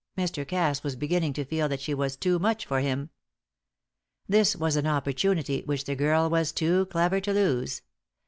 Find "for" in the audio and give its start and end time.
2.65-2.79